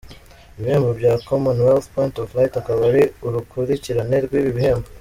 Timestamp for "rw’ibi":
4.25-4.51